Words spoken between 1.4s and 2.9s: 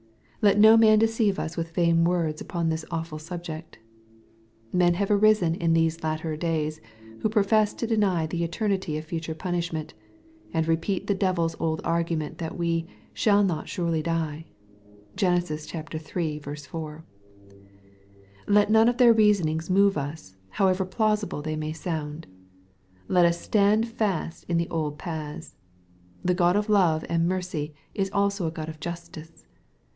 with vain words upon this